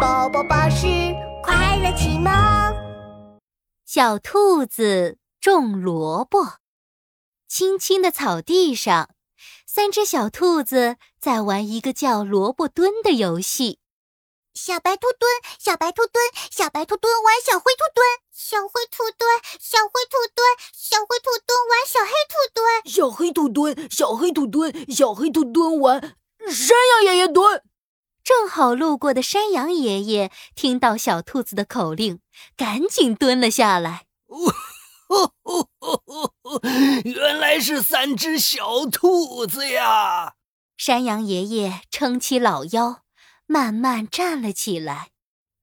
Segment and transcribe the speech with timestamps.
[0.00, 0.86] 宝宝巴士
[1.42, 2.30] 快乐启蒙。
[3.84, 6.58] 小兔子种萝卜。
[7.48, 9.10] 青青的草地上，
[9.66, 13.80] 三只小兔子在玩一个叫萝卜蹲的游戏。
[14.54, 19.28] 小白兔蹲，小白兔蹲，小白兔蹲玩小灰兔蹲，小灰兔蹲，
[19.58, 26.00] 小灰兔蹲，小灰兔蹲玩小黑兔蹲，小黑兔蹲，小黑兔蹲，小黑兔蹲玩
[26.48, 27.64] 山羊爷爷蹲。
[28.28, 32.20] 正好路过的山羊爷爷听到小兔子的口令，
[32.58, 34.04] 赶紧蹲了下来。
[37.04, 40.34] 原来是三只小兔子呀！
[40.76, 42.98] 山羊爷爷撑起老腰，
[43.46, 45.08] 慢慢站了起来。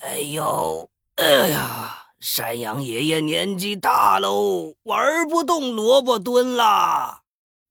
[0.00, 7.20] 哎呦，哎呀，山羊爷爷年纪大喽，玩不动萝卜蹲啦。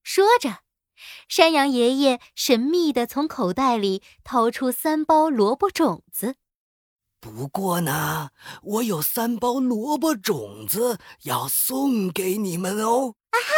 [0.03, 0.59] 说着。
[1.27, 6.35] 山羊爷爷神秘地从口袋里掏出三包萝卜种子。
[7.19, 8.29] 不过呢，
[8.61, 13.15] 我有三包萝卜种子要送给你们哦！
[13.31, 13.53] 啊哈，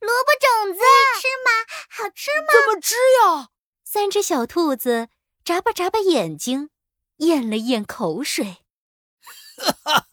[0.00, 0.80] 萝卜种子
[1.20, 1.50] 吃吗？
[1.88, 2.46] 好吃吗？
[2.52, 3.50] 怎么吃呀？
[3.84, 5.08] 三只小兔子
[5.44, 6.70] 眨巴眨巴眼睛，
[7.18, 8.58] 咽了咽口水。
[9.56, 10.07] 哈哈！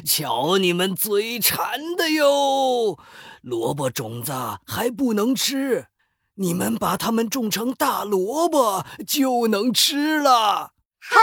[0.00, 2.98] 瞧你们嘴馋的哟！
[3.42, 4.32] 萝卜种子
[4.66, 5.86] 还不能吃，
[6.34, 10.74] 你们把它们种成大萝卜就能吃了。
[11.02, 11.16] 好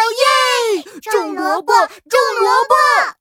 [0.75, 0.83] 耶！
[0.99, 3.17] 种萝卜，种萝卜！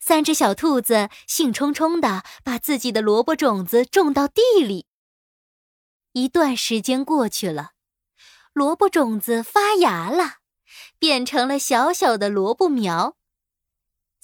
[0.00, 4.86] 三只小兔子兴冲冲地把自己的萝卜种子种到地里。
[6.12, 7.72] 一段时间过去了，
[8.54, 10.36] 萝卜种子发芽了，
[10.98, 13.17] 变成了小小的萝卜苗。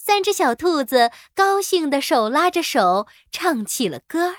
[0.07, 4.37] 三只小兔子高兴地手拉着手唱起了歌儿：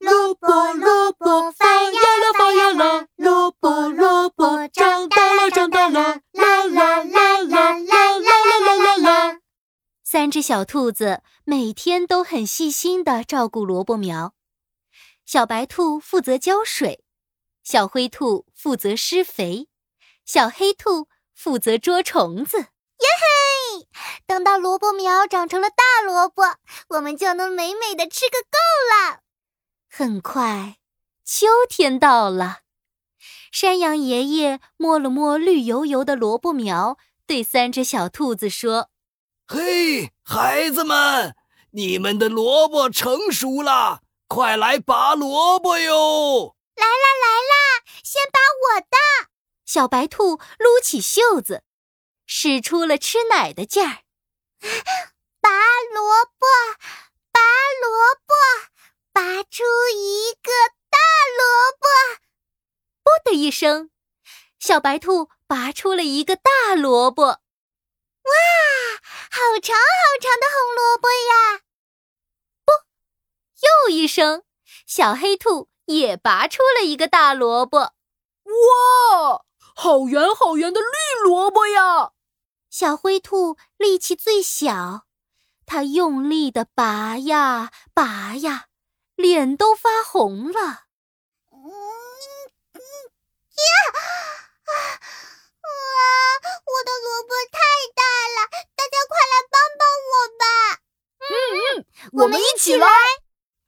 [0.00, 9.40] 萝卜萝卜发芽了发芽了，萝卜萝卜长大了长大了，啦啦啦啦啦啦啦啦啦。
[10.04, 14.34] 三只小兔子每天都很细心的照顾萝卜苗，
[15.24, 17.02] 小白兔负责浇水，
[17.64, 19.70] 小灰兔负责施肥，
[20.26, 22.66] 小黑兔负责捉虫子。
[24.28, 26.42] 等到萝卜苗长成了大萝卜，
[26.90, 28.58] 我们就能美美的吃个够
[28.92, 29.20] 了。
[29.90, 30.76] 很快，
[31.24, 32.58] 秋天到了。
[33.50, 38.90] 山羊爷爷摸了摸绿油油的萝卜苗，对三只小兔子说
[39.48, 41.34] ：“嘿，孩子们，
[41.70, 46.90] 你们的萝卜成熟了，快来拔萝卜哟！”来啦
[47.24, 48.38] 来啦，先拔
[48.76, 49.30] 我的。
[49.64, 51.62] 小白兔撸起袖子。
[52.30, 54.00] 使出了吃奶的劲儿，
[55.40, 55.50] 拔
[55.94, 56.46] 萝卜，
[57.32, 57.40] 拔
[57.80, 58.34] 萝卜，
[59.12, 59.64] 拔出
[59.94, 60.50] 一个
[60.90, 60.98] 大
[61.36, 61.86] 萝卜！
[63.02, 63.90] 啵的一声，
[64.58, 67.24] 小白兔拔出了一个大萝卜。
[67.24, 67.38] 哇，
[69.30, 71.62] 好长好长的红萝卜呀！
[72.64, 72.74] 啵，
[73.62, 74.44] 又一声，
[74.86, 77.78] 小黑兔也拔出了一个大萝卜。
[77.78, 79.44] 哇，
[79.74, 82.12] 好圆好圆的绿萝卜呀！
[82.70, 85.06] 小灰兔力气最小，
[85.64, 88.66] 它用力的拔呀拔呀，
[89.16, 90.84] 脸都发红了。
[91.50, 91.58] 嗯
[92.72, 92.80] 嗯
[93.56, 93.62] 呀
[94.64, 94.72] 啊
[95.60, 95.68] 啊！
[96.66, 97.58] 我的萝卜太
[97.96, 98.02] 大
[98.36, 98.38] 了，
[98.76, 100.44] 大家快来帮帮我吧！
[101.20, 101.32] 嗯
[101.78, 102.86] 嗯，我们一起来！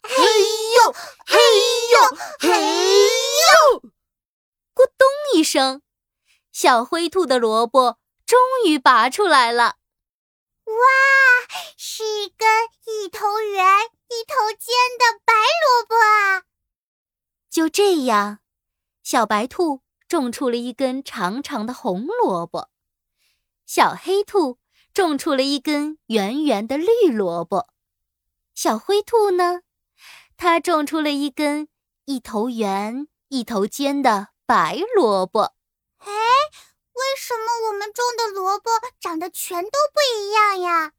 [0.03, 0.93] 嘿呦
[1.27, 1.39] 嘿
[1.91, 1.95] 呦
[2.39, 2.49] 嘿
[3.01, 3.81] 呦！
[4.75, 5.83] 咕咚一声，
[6.53, 8.00] 小灰兔的萝卜。
[8.31, 9.79] 终于拔出来了！
[10.65, 10.73] 哇，
[11.77, 12.47] 是一根
[12.87, 13.67] 一头圆、
[14.09, 16.45] 一头尖的白萝卜啊！
[17.51, 18.39] 就这样，
[19.03, 22.71] 小白兔种出了一根长长的红萝卜，
[23.67, 24.61] 小黑兔
[24.95, 27.67] 种出了一根圆圆的绿萝卜，
[28.55, 29.63] 小灰兔呢，
[30.37, 31.67] 它种出了一根
[32.05, 35.57] 一头圆、一头尖的白萝卜。
[35.99, 36.07] 哎。
[37.01, 38.71] 为什么我们种的萝卜
[39.01, 40.93] 长得全都不一样呀？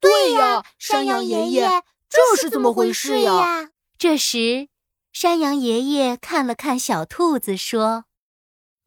[0.00, 3.70] 对呀，山羊爷爷，这是怎么回事呀？
[3.98, 4.68] 这时，
[5.12, 8.04] 山羊爷爷看了看小兔子，说：“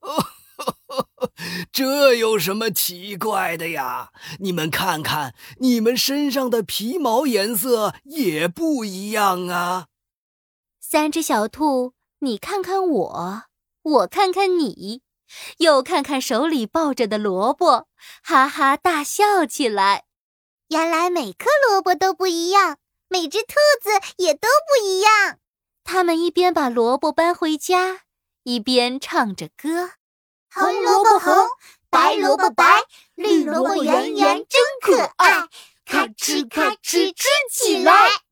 [1.72, 4.12] 这有什么奇怪的呀？
[4.40, 9.88] 你们看看，你们身上的皮毛颜色也不一样啊。”
[10.80, 13.44] 三只小兔，你看看我，
[13.82, 15.02] 我看看你。
[15.58, 17.88] 又看看手里抱着的萝卜，
[18.24, 20.06] 哈哈大笑起来。
[20.70, 22.78] 原来每颗萝卜都不一样，
[23.08, 25.40] 每只兔子也都不一样。
[25.84, 28.02] 他们一边把萝卜搬回家，
[28.44, 29.92] 一边唱着歌：
[30.52, 31.48] 红萝卜红，
[31.90, 32.84] 白萝卜白，
[33.14, 35.48] 绿萝卜圆圆真可爱，
[35.86, 38.25] 咔哧咔哧吃起来。